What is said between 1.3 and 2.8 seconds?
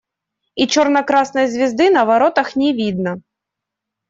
звезды на воротах не